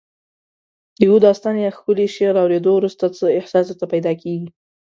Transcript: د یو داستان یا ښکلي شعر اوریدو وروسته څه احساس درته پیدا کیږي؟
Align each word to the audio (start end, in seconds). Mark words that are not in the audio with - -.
د 0.97 0.99
یو 1.07 1.15
داستان 1.25 1.55
یا 1.63 1.69
ښکلي 1.77 2.07
شعر 2.15 2.35
اوریدو 2.41 2.71
وروسته 2.75 3.05
څه 3.17 3.25
احساس 3.39 3.65
درته 3.67 3.85
پیدا 3.93 4.11
کیږي؟ 4.21 4.49